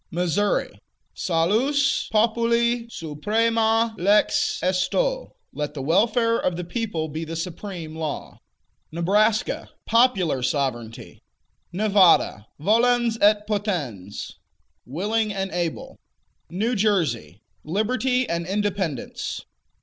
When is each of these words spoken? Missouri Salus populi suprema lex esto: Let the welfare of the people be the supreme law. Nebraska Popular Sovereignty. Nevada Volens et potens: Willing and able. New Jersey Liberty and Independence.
Missouri 0.09 0.79
Salus 1.13 2.07
populi 2.11 2.87
suprema 2.89 3.93
lex 3.99 4.57
esto: 4.63 5.35
Let 5.53 5.75
the 5.75 5.83
welfare 5.83 6.39
of 6.39 6.55
the 6.57 6.63
people 6.63 7.07
be 7.07 7.23
the 7.23 7.35
supreme 7.35 7.95
law. 7.95 8.39
Nebraska 8.91 9.69
Popular 9.85 10.41
Sovereignty. 10.41 11.21
Nevada 11.71 12.47
Volens 12.59 13.15
et 13.21 13.45
potens: 13.45 14.39
Willing 14.87 15.31
and 15.31 15.51
able. 15.51 15.99
New 16.49 16.73
Jersey 16.75 17.43
Liberty 17.63 18.27
and 18.27 18.47
Independence. 18.47 19.45